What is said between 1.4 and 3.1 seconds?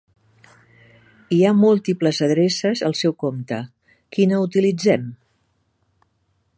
ha múltiples adreces al